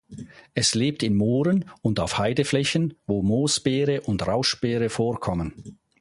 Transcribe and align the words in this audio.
Es 0.55 0.73
lebt 0.73 1.03
in 1.03 1.15
Mooren 1.15 1.65
und 1.83 1.99
auf 1.99 2.17
Heideflächen, 2.17 2.95
wo 3.05 3.21
Moosbeere 3.21 4.01
und 4.01 4.25
Rauschbeere 4.25 4.89
vorkommen. 4.89 5.77